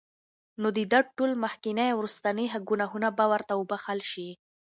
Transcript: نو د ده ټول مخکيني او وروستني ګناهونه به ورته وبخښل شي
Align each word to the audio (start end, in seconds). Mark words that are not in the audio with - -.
نو 0.61 0.67
د 0.77 0.79
ده 0.91 0.99
ټول 1.17 1.31
مخکيني 1.43 1.87
او 1.91 1.97
وروستني 1.99 2.45
ګناهونه 2.69 3.09
به 3.17 3.25
ورته 3.31 3.53
وبخښل 3.55 3.99
شي 4.11 4.29